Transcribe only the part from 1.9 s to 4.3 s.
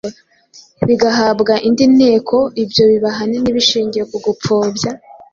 nteko, ibyo biba ahanini bishingiye ku